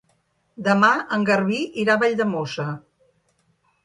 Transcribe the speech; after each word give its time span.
Demà 0.67 0.87
en 1.17 1.27
Garbí 1.29 1.59
irà 1.83 1.97
a 1.97 2.01
Valldemossa. 2.05 2.65